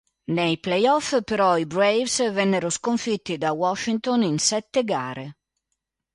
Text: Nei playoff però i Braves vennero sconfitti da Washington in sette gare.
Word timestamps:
Nei 0.35 0.57
playoff 0.57 1.17
però 1.23 1.57
i 1.59 1.67
Braves 1.67 2.33
vennero 2.33 2.71
sconfitti 2.71 3.37
da 3.37 3.51
Washington 3.51 4.23
in 4.23 4.39
sette 4.39 4.83
gare. 4.83 5.37